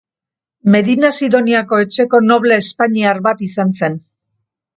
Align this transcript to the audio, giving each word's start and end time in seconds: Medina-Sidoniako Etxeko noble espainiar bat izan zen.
Medina-Sidoniako 0.75 1.81
Etxeko 1.83 2.23
noble 2.31 2.59
espainiar 2.63 3.21
bat 3.29 3.45
izan 3.51 3.77
zen. 3.83 4.01